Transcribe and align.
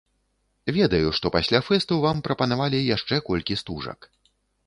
Ведаю, 0.77 1.09
што 1.17 1.31
пасля 1.35 1.59
фэсту 1.67 1.99
вам 2.05 2.23
прапанавалі 2.27 2.79
яшчэ 2.95 3.15
колькі 3.29 3.61
стужак. 3.63 3.99